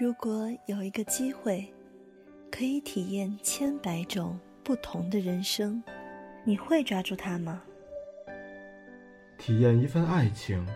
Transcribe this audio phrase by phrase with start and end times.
[0.00, 1.72] 如果有一个机会，
[2.50, 5.82] 可以体验千百种不同的人生，
[6.44, 7.62] 你会抓住它吗？
[9.38, 10.66] 体验一份爱情。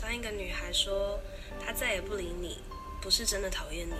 [0.00, 1.18] 当一个女孩说
[1.58, 2.58] 她再也不理你，
[3.00, 3.94] 不是真的讨厌你，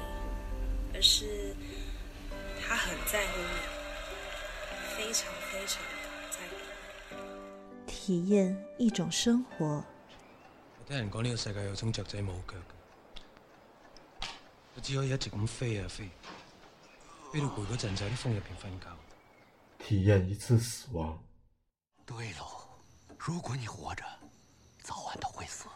[0.94, 1.56] 而是
[2.60, 5.82] 她很在乎你，非常非常
[6.30, 6.54] 在乎。
[7.86, 9.82] 体验一种生活。
[10.78, 12.54] 我听人讲呢个世界有种雀仔冇脚。
[14.76, 16.10] 我只可以一直咁飞啊飞，
[17.32, 18.86] 飞到攰嗰阵就喺啲风入边瞓觉。
[19.78, 21.18] 体验一次死亡。
[22.04, 22.46] 对喽，
[23.18, 24.04] 如果你活着，
[24.82, 25.66] 早晚都会死；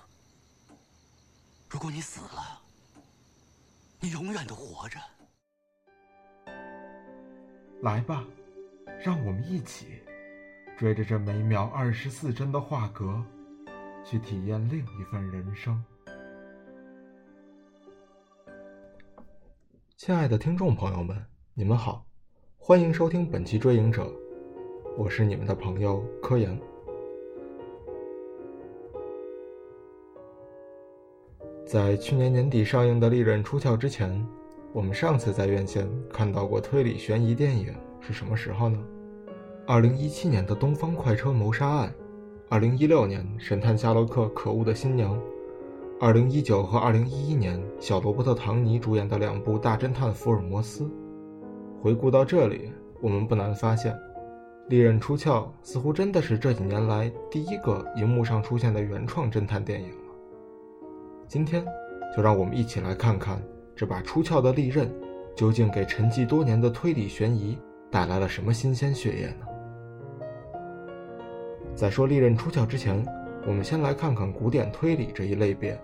[1.70, 2.60] 如果你死了，
[4.00, 5.00] 你永远都活着。
[7.82, 8.22] 来吧，
[9.02, 10.02] 让我们一起
[10.78, 13.24] 追着这每秒二十四帧的画格，
[14.04, 15.82] 去体验另一份人生。
[20.02, 21.14] 亲爱的听众朋友们，
[21.52, 22.06] 你们好，
[22.56, 24.04] 欢迎收听本期《追影者》，
[24.96, 26.58] 我是你们的朋友科研。
[31.66, 34.26] 在去年年底上映的《利刃出鞘》之前，
[34.72, 38.82] 我们上次在院线看到过推理悬疑电影是什么时候呢？
[39.66, 41.90] 二零一七年的《东方快车谋杀案》，
[42.48, 45.14] 二零一六年《神探夏洛克：可恶的新娘》。
[46.02, 50.84] 二零一九和二零一一年，小罗伯特·唐尼主演的两部《大侦探福尔摩斯》。
[51.82, 53.92] 回顾到这里，我们不难发现，
[54.68, 60.14] 《利刃出鞘》似乎真的是这几年来第一个荧幕上出现的原创侦探电影了。
[61.28, 61.62] 今天，
[62.16, 63.38] 就让我们一起来看看
[63.76, 64.90] 这把出鞘的利刃，
[65.36, 67.58] 究竟给沉寂多年的推理悬疑
[67.90, 69.46] 带来了什么新鲜血液呢？
[71.74, 73.04] 在说《利刃出鞘》之前，
[73.46, 75.78] 我们先来看看古典推理这一类别。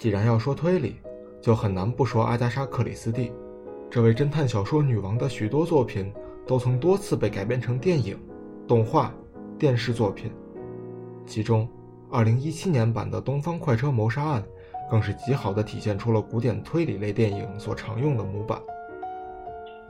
[0.00, 0.96] 既然要说推理，
[1.42, 3.30] 就很难不说阿加莎·克里斯蒂。
[3.90, 6.10] 这位侦探小说女王的许多作品
[6.46, 8.18] 都曾多次被改编成电影、
[8.66, 9.12] 动画、
[9.58, 10.32] 电视作品。
[11.26, 11.68] 其中
[12.12, 14.42] ，2017年版的《东方快车谋杀案》
[14.90, 18.58] 更是极好地体现出了古典推理类电影所常用的模板。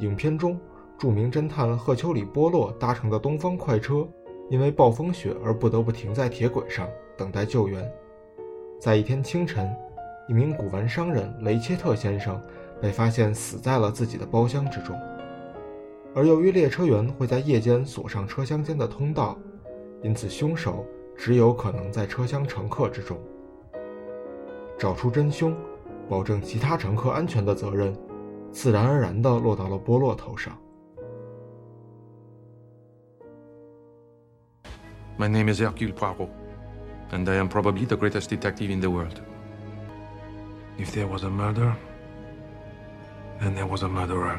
[0.00, 0.59] 影片中，
[0.99, 4.04] 著名侦探赫丘里·波洛搭乘的东方快车，
[4.49, 7.88] 因为暴风雪而不得不停在铁轨上等待救援。
[8.81, 9.72] 在一天清晨。
[10.30, 12.41] 一名古玩商人雷切特先生
[12.80, 14.96] 被发现死在了自己的包厢之中，
[16.14, 19.36] 而由于列车员会在夜间锁上车厢间的通道，
[20.04, 20.86] 因此凶手
[21.16, 23.19] 只有可能在车厢乘客之中。
[24.78, 25.52] 找出真凶，
[26.08, 27.92] 保证其他乘客安全的责任，
[28.52, 30.56] 自然而然地落到了波洛头上。
[35.19, 36.28] My name is Hercule Poirot,
[37.10, 39.20] and I am probably the greatest detective in the world.
[40.78, 41.75] If there was a murder,
[43.41, 44.38] then there was a murderer.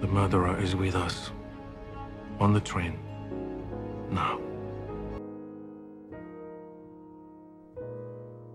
[0.00, 1.30] The murderer is with us
[2.38, 2.92] on the train
[4.10, 4.38] now.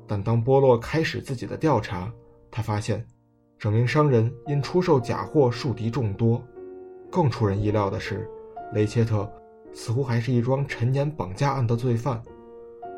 [0.07, 2.11] 但当波洛开始自己的调查，
[2.51, 3.05] 他发现
[3.57, 6.43] 这名商人因出售假货树敌众多。
[7.09, 8.29] 更出人意料的是，
[8.73, 9.29] 雷切特
[9.73, 12.21] 似乎还是一桩陈年绑架案的罪犯，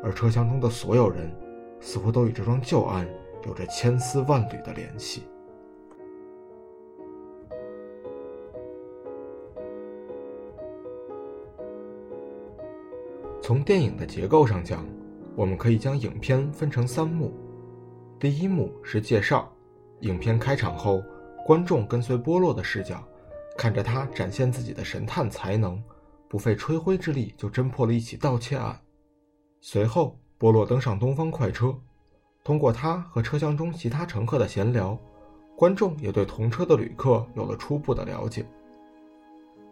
[0.02, 1.34] 而车厢中的所有人。
[1.84, 3.06] 似乎都与这桩旧案
[3.46, 5.24] 有着千丝万缕的联系。
[13.42, 14.82] 从电影的结构上讲，
[15.36, 17.34] 我们可以将影片分成三幕。
[18.18, 19.54] 第一幕是介绍，
[20.00, 21.02] 影片开场后，
[21.46, 23.06] 观众跟随波洛的视角，
[23.58, 25.80] 看着他展现自己的神探才能，
[26.30, 28.80] 不费吹灰之力就侦破了一起盗窃案。
[29.60, 30.18] 随后。
[30.36, 31.74] 波洛登上东方快车，
[32.42, 34.98] 通过他和车厢中其他乘客的闲聊，
[35.56, 38.44] 观众也对同车的旅客有了初步的了解。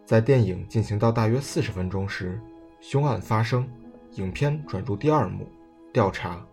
[0.05, 2.39] 在电影进行到大约四十分钟时，
[2.79, 3.67] 凶案发生，
[4.13, 5.45] 影片转入第二幕，
[5.91, 6.45] 调查。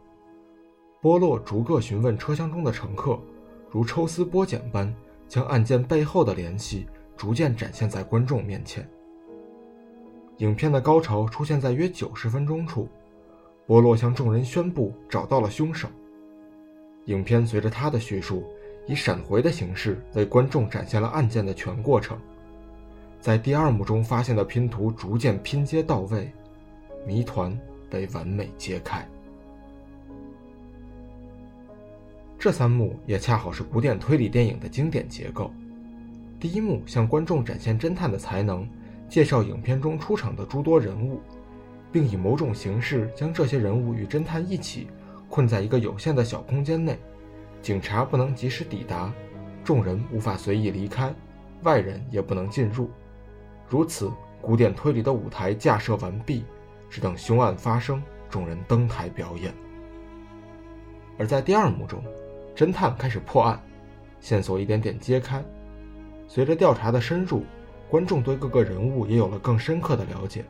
[1.01, 3.19] 波洛逐个询问车厢中的乘客，
[3.71, 4.93] 如抽丝剥茧般
[5.29, 6.87] 将案件背后的联系
[7.17, 8.87] 逐渐展现在观众面前。
[10.39, 12.89] 影片的高潮出现在约九十分钟处。
[13.67, 15.89] 波洛向众人宣布找到了凶手。
[17.07, 18.45] 影片随着他的叙述，
[18.87, 22.19] 以闪回的形式为观众展现了案件的全过程。
[23.21, 26.31] 在第二幕中发现的拼图逐渐拼接到位，
[27.07, 27.57] 谜团
[27.89, 29.07] 被完美揭开。
[32.39, 35.51] 这三幕也恰好是古典推理电影的经典结构。
[36.39, 38.67] 第一幕向观众展现侦探的才能，
[39.09, 41.21] 介绍影片中出场的诸多人物。
[41.93, 44.89] 并以某种形式将这些人物与侦探一起
[45.29, 46.99] 困在一个有限的小空间内，
[47.63, 49.13] 警察不能及时抵达，
[49.65, 51.13] 众人无法随意离开，
[51.63, 52.91] 外人也不能进入。
[53.69, 54.11] 如此，
[54.41, 56.45] 古典推理的舞台架设完毕，
[56.89, 59.53] 只等凶案发生，众人登台表演。
[61.19, 62.03] 而在第二幕中，
[62.57, 63.61] 侦探开始破案，
[64.21, 65.45] 线索一点点揭开。
[66.27, 67.45] 随着调查的深入，
[67.89, 70.45] 观众对各个人物也有了更深刻的了解。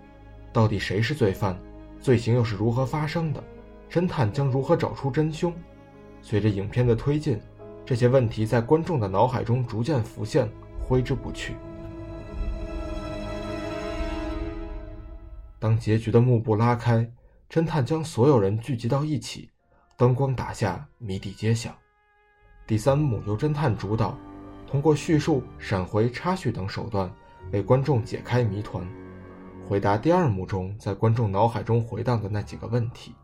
[0.52, 1.58] 到底谁是罪犯？
[2.00, 3.42] 罪行又是如何发生的？
[3.90, 5.52] 侦探将如何找出真凶？
[6.22, 7.40] 随着影片的推进，
[7.84, 10.48] 这些问题在观众的脑海中逐渐浮现，
[10.86, 11.54] 挥之不去。
[15.58, 17.06] 当结局的幕布拉开，
[17.50, 19.50] 侦探将所有人聚集到一起，
[19.96, 21.70] 灯光打下，谜底揭晓。
[22.66, 24.16] 第三幕由侦探主导，
[24.66, 27.12] 通过叙述、闪回、插叙等手段，
[27.52, 28.86] 为观众解开谜团，
[29.70, 33.14] 回答第二幕中在观众脑海中回荡的那几个问题。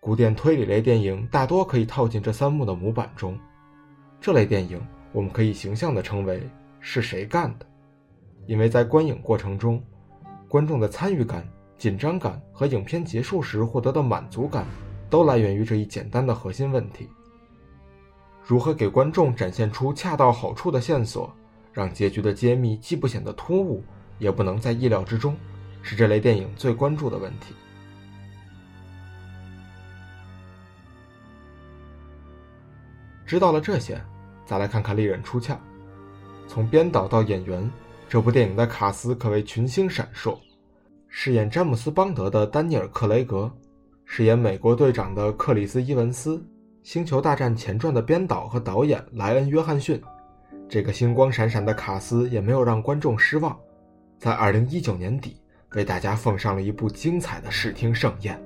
[0.00, 3.38] 古典推理类电影大多可以套进这三幕的模板中。
[4.18, 4.80] 这类电影
[5.12, 6.42] 我们可以形象地称为
[6.80, 7.66] “是谁干的”。
[8.48, 9.78] 因为在观影过程中，
[10.48, 11.46] 观众的参与感、
[11.76, 14.64] 紧张感和影片结束时获得的满足感，
[15.10, 17.06] 都来源于这一简单的核心问题：
[18.42, 21.30] 如何给观众展现出恰到好处的线索，
[21.78, 23.84] 让结局的揭秘既不显得突兀，
[24.18, 25.36] 也不能在意料之中，
[25.80, 27.54] 是这类电影最关注的问题。
[33.24, 34.02] 知道了这些，
[34.44, 35.56] 再来看看利刃出鞘，
[36.48, 37.70] 从编导到演员。
[38.08, 40.36] 这部电影的卡斯可谓群星闪烁，
[41.06, 43.48] 饰演詹姆斯·邦德的丹尼尔·克雷格，
[44.04, 46.38] 饰演美国队长的克里斯·伊文斯，
[46.82, 50.02] 《星球大战前传》的编导和导演莱恩·约翰逊。
[50.68, 53.58] 这个星光闪闪的卡斯也没有让观众失望，
[54.18, 55.40] 在2019年底
[55.74, 58.38] 为大家奉上了一部精彩的视听盛宴。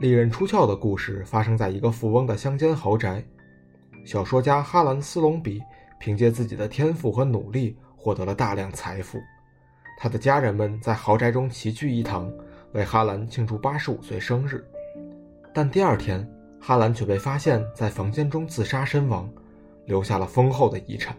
[0.00, 3.20] 利刃出鞘的故事发生在一个富翁的乡间豪宅。
[4.04, 5.60] 小说家哈兰·斯隆比
[5.98, 9.18] 凭借自己的天赋和努力获得了大量财富，
[9.98, 12.32] 他的家人们在豪宅中齐聚一堂，
[12.72, 14.64] 为哈兰庆祝八十五岁生日。
[15.52, 16.24] 但第二天，
[16.60, 19.28] 哈兰却被发现在房间中自杀身亡，
[19.86, 21.16] 留下了丰厚的遗产。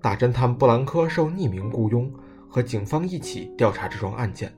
[0.00, 2.12] 大侦探布兰科受匿名雇佣，
[2.48, 4.52] 和警方一起调查这桩案件，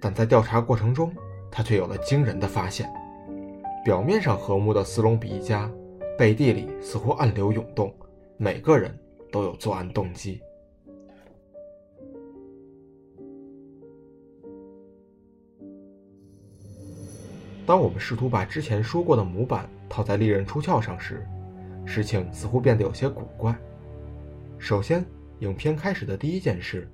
[0.00, 1.12] 但在调查过程中，
[1.50, 2.88] 他却有了惊人的发现：
[3.84, 5.70] 表面上和睦的斯隆比一家。
[6.18, 7.94] 背地里似乎暗流涌动，
[8.38, 8.98] 每个人
[9.30, 10.40] 都有作案动机。
[17.66, 21.26] 当我们试图把之前说过的模板套在利刃出鞘上时，
[21.84, 23.52] 事情似乎变得有些古怪。
[24.56, 25.04] 首先，
[25.40, 26.88] 影片开始的第一件事，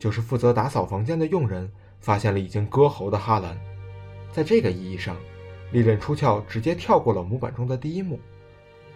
[0.00, 1.70] 就是负责打扫房间的佣人
[2.00, 3.56] 发现了已经割喉的哈兰。
[4.32, 5.16] 在这个意义上，
[5.70, 8.18] 利刃出鞘直接跳过了模板中的第一幕。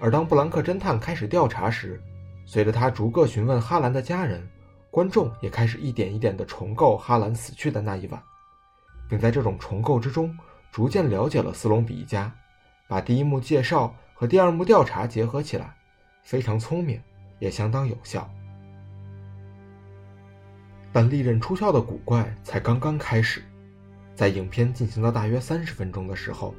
[0.00, 2.02] 而当布兰克侦探开始调查时，
[2.44, 4.44] 随着他逐个询问哈兰的家人，
[4.90, 8.20] 观众也开始一点一点地重构哈兰死去的那一晚，
[9.08, 10.36] 并在这种重构之中
[10.70, 12.32] 逐渐了解了斯隆比一家，
[12.86, 15.74] 把第一幕介绍和第二幕调查结合起来，
[16.22, 17.00] 非常聪明，
[17.38, 18.28] 也相当有效。
[20.92, 23.42] 但利刃出鞘的古怪才刚刚开始，
[24.14, 26.54] 在影片进行到大约三十分钟的时候，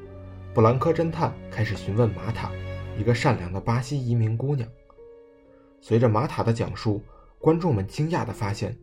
[0.54, 2.52] 布兰科侦探开始询问玛塔。
[2.98, 4.68] 一个善良的巴西移民姑娘。
[5.80, 7.02] 随着玛塔的讲述，
[7.40, 8.78] 观众们惊讶地发现，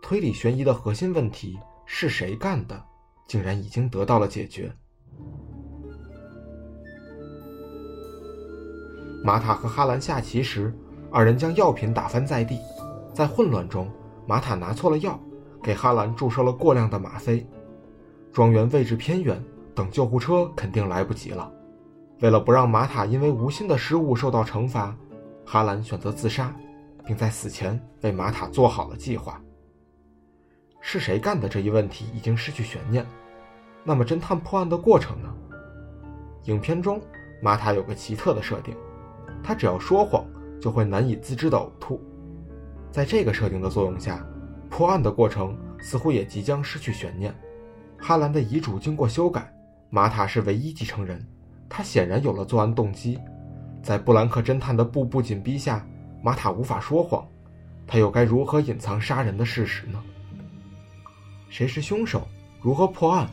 [0.00, 2.82] 推理悬疑的核心问题是谁干的，
[3.28, 4.72] 竟然已经得到了解决。
[9.22, 10.74] 玛塔和哈兰下棋时，
[11.10, 12.58] 二人将药品打翻在地，
[13.12, 13.88] 在混乱中，
[14.26, 15.20] 玛塔拿错了药，
[15.62, 17.46] 给哈兰注射了过量的吗啡。
[18.32, 19.42] 庄园位置偏远，
[19.74, 21.52] 等救护车肯定来不及了。
[22.20, 24.96] 为了不让玛塔因为无心的失误受到惩罚，
[25.44, 26.54] 哈兰选择自杀，
[27.04, 29.40] 并在死前为玛塔做好了计划。
[30.80, 33.04] 是谁干的这一问题已经失去悬念，
[33.84, 35.34] 那么侦探破案的过程呢？
[36.44, 37.00] 影片中，
[37.42, 38.74] 玛塔有个奇特的设定，
[39.42, 40.24] 他只要说谎
[40.60, 42.00] 就会难以自制的呕吐。
[42.90, 44.24] 在这个设定的作用下，
[44.70, 47.34] 破案的过程似乎也即将失去悬念。
[47.98, 49.52] 哈兰的遗嘱经过修改，
[49.90, 51.22] 玛塔是唯一继承人。
[51.68, 53.18] 他显然有了作案动机，
[53.82, 55.86] 在布兰克侦探的步步紧逼下，
[56.22, 57.26] 玛塔无法说谎，
[57.86, 60.02] 他又该如何隐藏杀人的事实呢？
[61.48, 62.26] 谁是凶手，
[62.60, 63.28] 如何破案，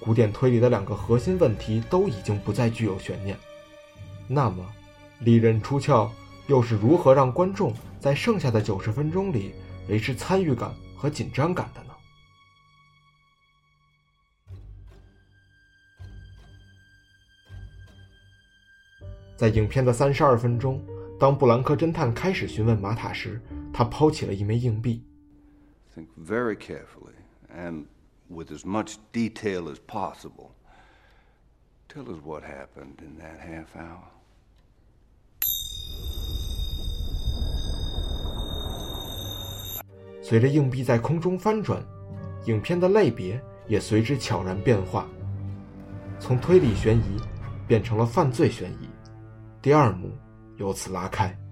[0.00, 3.36] 古典推理的两个核心问题都已经不再具有悬念。
[4.28, 4.64] 那么，
[5.20, 6.10] 利刃出鞘
[6.46, 9.54] 又是如何让观众在剩下的九十分钟里
[9.88, 11.92] 维持参与感和紧张感的呢？
[19.36, 20.82] 在影片的三十二分钟，
[21.20, 23.38] 当布兰克侦探开始询问玛塔时，
[23.72, 25.04] 他抛起了一枚硬币。
[25.94, 27.15] Think very carefully.
[27.56, 27.86] And
[28.28, 30.50] with as much detail as possible.
[31.88, 34.12] Tell us what happened in that half hour.
[40.22, 41.80] 随着硬币在空中翻转，
[42.46, 45.06] 影片的类别也随之悄然变化，
[46.18, 47.20] 从推理悬疑
[47.66, 48.88] 变成了犯罪悬疑。
[49.62, 50.10] 第二幕
[50.56, 51.45] 由此拉开。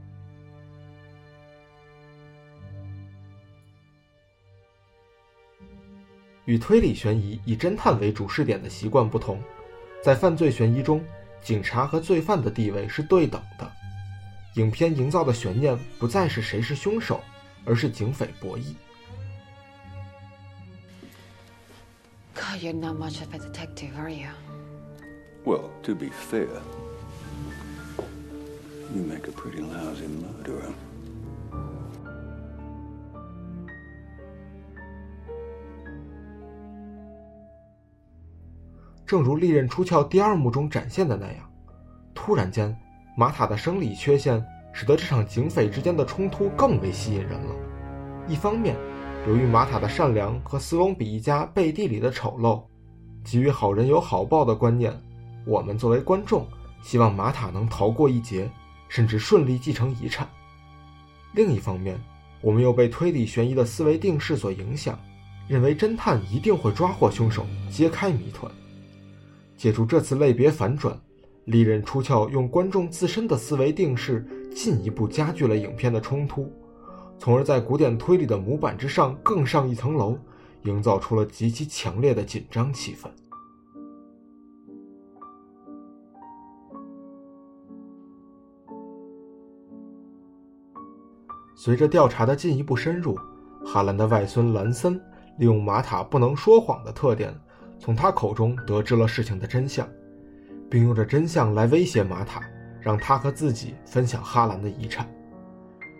[6.44, 9.42] 与推理悬疑以侦探为主视点的习惯不同，
[10.02, 11.02] 在犯罪悬疑中，
[11.42, 13.70] 警察和罪犯的地位是对等的。
[14.54, 17.20] 影片营造的悬念不再是谁是凶手，
[17.64, 18.74] 而是警匪博弈。
[22.34, 24.28] God, you're not much of a detective, are you?
[25.44, 26.48] Well, to be fair,
[28.94, 30.72] you make a pretty lousy murderer.
[39.06, 41.50] 正如《利刃出鞘》第二幕中展现的那样，
[42.14, 42.74] 突然间，
[43.16, 44.42] 玛塔的生理缺陷
[44.72, 47.54] 使得这场警匪之间的冲突更为吸引人了。
[48.26, 48.74] 一方面，
[49.26, 52.62] 由于玛塔的善良和斯隆比一家背地里的丑陋，
[53.24, 54.98] 基于好人有好报的观念，
[55.46, 56.46] 我们作为观众
[56.82, 58.50] 希望玛塔能逃过一劫，
[58.88, 60.26] 甚至顺利继承遗产。
[61.32, 62.00] 另一方面，
[62.40, 64.98] 我们又被推理悬疑的思维定式所影响，
[65.46, 68.50] 认为侦探一定会抓获凶手，揭开谜团。
[69.56, 70.98] 借助这次类别反转，
[71.46, 76.52] 利刃出鞘用观众自身的思维定式进一步加剧了影片的冲突，
[77.18, 80.18] 从而在古典推理的模板之上更上一层楼，
[80.62, 83.08] 营造出了极其强烈的紧张气氛。
[91.56, 93.18] 随着调查的进一步深入，
[93.64, 95.00] 哈兰的外孙兰森
[95.38, 97.34] 利用玛塔不能说谎的特点。
[97.78, 99.88] 从他口中得知了事情的真相，
[100.70, 102.40] 并用这真相来威胁玛塔，
[102.80, 105.08] 让他和自己分享哈兰的遗产。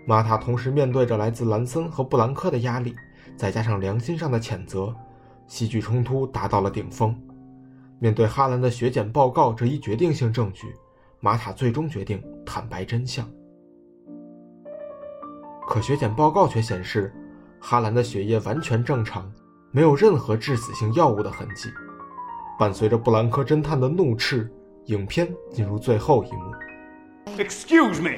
[0.06, 2.94] 玛塔同时面对着来自兰森和布兰科的压力，
[3.36, 4.94] 再加上良心上的谴责，
[5.46, 7.14] 戏剧冲突达到了顶峰。
[7.98, 10.74] 面对哈兰的血检报告这一决定性证据，
[11.20, 13.26] 玛塔最终决定坦白真相。
[15.66, 17.10] 可血检报告却显示，
[17.58, 19.32] 哈兰的血液完全正常。
[19.73, 21.69] 没有任何致死性药物的痕迹。
[22.57, 24.51] 伴随着布兰科侦探的怒斥，
[24.85, 26.53] 影片进入最后一幕。
[27.37, 28.17] Excuse me.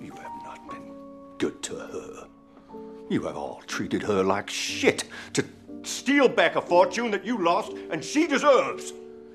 [0.00, 0.92] You have not been
[1.38, 2.26] good to her.
[3.08, 5.02] You have all treated her like shit
[5.34, 5.42] to
[5.84, 8.92] steal back a fortune that you lost and she deserves.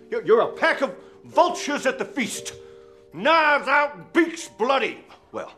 [0.10, 0.92] You're a pack of
[1.24, 2.54] vultures at the feast.
[3.14, 5.06] Knives out, beaks bloody.
[5.32, 5.52] Well.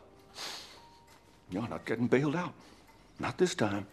[1.50, 2.52] You're not getting bailed out.
[3.18, 3.86] Not this time.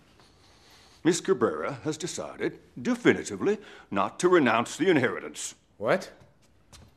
[1.04, 3.58] Miss Cabrera has decided, definitively,
[3.92, 5.56] not to renounce the inheritance.
[5.78, 6.12] What?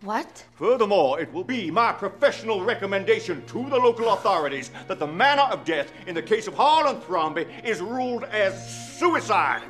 [0.02, 0.44] What?
[0.56, 5.64] Furthermore, it will be my professional recommendation to the local authorities that the manner of
[5.64, 8.54] death in the case of Harlan Thromby is ruled as
[8.98, 9.62] suicide.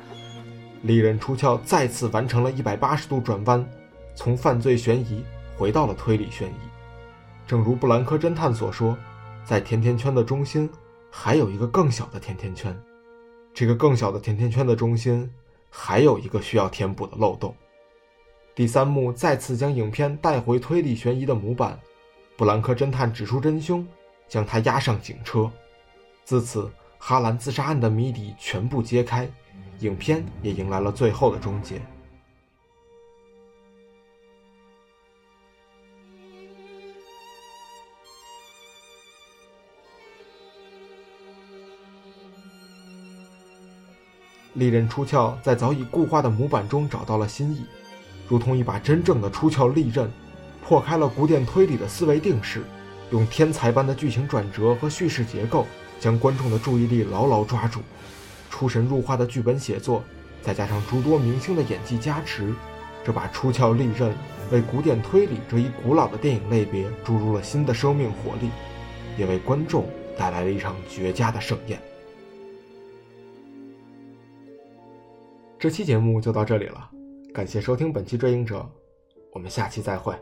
[0.83, 3.67] 利刃出鞘再次完成了一百八十度转弯，
[4.15, 5.25] 从犯罪悬疑
[5.57, 6.59] 回到了推理悬疑。
[7.47, 8.95] 正如布兰科侦探所说，
[9.43, 10.69] 在甜甜圈的中心
[11.14, 12.74] 还有一个更小的甜甜圈，
[13.52, 15.30] 这个更小的甜甜圈的中心
[15.68, 17.54] 还有一个需要填补的漏洞。
[18.54, 21.78] 第三幕再次将影片带回推理悬疑的模板，
[22.34, 23.86] 布兰克侦探指出真凶，
[24.26, 25.52] 将他押上警车。
[26.24, 29.30] 自此，哈兰自杀案的谜底全部揭开，
[29.80, 31.78] 影片也迎来了最后的终结。
[44.54, 47.64] 利刃出鞘在早已固化的模板中找到了新意，
[48.28, 50.10] 如同一把真正的出鞘利刃，
[50.62, 52.62] 破开了古典推理的思维定式，
[53.10, 55.66] 用天才般的剧情转折和叙事结构，
[55.98, 57.80] 将观众的注意力牢牢抓住。
[58.50, 60.04] 出神入化的剧本写作，
[60.42, 62.54] 再加上诸多明星的演技加持，
[63.02, 64.14] 这把出鞘利刃
[64.50, 68.50] 为古典推理这一古老的电影类别注入了新的生命活力，
[69.16, 69.86] 也为观众
[70.18, 71.80] 带来了一场绝佳的盛宴。
[75.62, 76.90] 这期节目就到这里了，
[77.32, 78.58] 感谢收听本期《追影者》，
[79.32, 80.12] 我们下期再会。